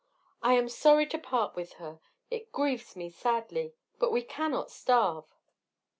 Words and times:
I 0.41 0.53
am 0.53 0.67
sorry 0.67 1.05
to 1.09 1.19
part 1.19 1.55
with 1.55 1.73
her; 1.73 1.99
it 2.31 2.51
grieves 2.51 2.95
me 2.95 3.11
sadly, 3.11 3.75
but 3.99 4.11
we 4.11 4.23
cannot 4.23 4.71
starve." 4.71 5.25